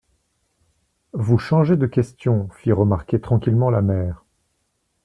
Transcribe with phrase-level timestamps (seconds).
[1.13, 4.25] Vous changez de question, fit remarquer tranquillement la mère.